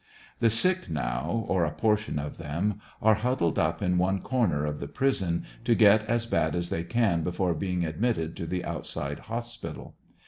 [0.39, 4.79] The sick now, or a portion of them, are huddled up in one corner of
[4.79, 9.19] the prison, to get as bad as they can before being admitted to the outside
[9.25, 9.93] hbs pital.